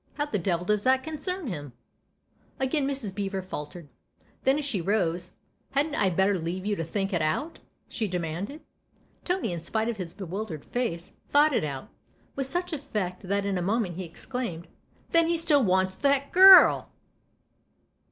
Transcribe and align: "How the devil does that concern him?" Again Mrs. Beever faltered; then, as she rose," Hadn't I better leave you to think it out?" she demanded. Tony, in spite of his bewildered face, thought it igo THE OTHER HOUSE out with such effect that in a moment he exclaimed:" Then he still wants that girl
"How 0.15 0.25
the 0.25 0.39
devil 0.39 0.65
does 0.65 0.81
that 0.85 1.03
concern 1.03 1.45
him?" 1.45 1.73
Again 2.59 2.87
Mrs. 2.87 3.13
Beever 3.13 3.43
faltered; 3.43 3.87
then, 4.45 4.57
as 4.57 4.65
she 4.65 4.81
rose," 4.81 5.31
Hadn't 5.73 5.93
I 5.93 6.09
better 6.09 6.39
leave 6.39 6.65
you 6.65 6.75
to 6.75 6.83
think 6.83 7.13
it 7.13 7.21
out?" 7.21 7.59
she 7.87 8.07
demanded. 8.07 8.61
Tony, 9.23 9.53
in 9.53 9.59
spite 9.59 9.89
of 9.89 9.97
his 9.97 10.15
bewildered 10.15 10.65
face, 10.65 11.11
thought 11.29 11.53
it 11.53 11.59
igo 11.61 11.61
THE 11.61 11.67
OTHER 11.67 11.67
HOUSE 11.67 11.83
out 11.83 12.35
with 12.35 12.47
such 12.47 12.73
effect 12.73 13.21
that 13.27 13.45
in 13.45 13.59
a 13.59 13.61
moment 13.61 13.95
he 13.97 14.03
exclaimed:" 14.03 14.67
Then 15.11 15.27
he 15.27 15.37
still 15.37 15.63
wants 15.63 15.93
that 15.93 16.31
girl 16.31 16.89